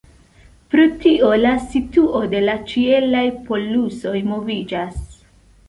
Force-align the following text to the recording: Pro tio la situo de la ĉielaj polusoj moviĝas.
Pro 0.73 0.85
tio 1.03 1.29
la 1.41 1.51
situo 1.73 2.23
de 2.33 2.41
la 2.47 2.57
ĉielaj 2.73 3.23
polusoj 3.51 4.17
moviĝas. 4.33 5.01